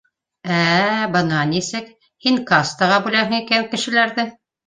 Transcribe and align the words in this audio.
—Ә-ә, 0.59 1.01
бына 1.15 1.41
нисек, 1.51 1.91
һин 2.27 2.41
кастаға 2.53 2.97
бүләһең 3.07 3.37
икән 3.43 3.67
кешеләрҙе 3.75 4.27